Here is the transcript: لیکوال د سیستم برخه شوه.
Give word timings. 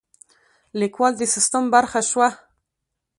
لیکوال 0.79 1.13
د 1.17 1.21
سیستم 1.33 1.63
برخه 1.75 1.99
شوه. 2.09 2.27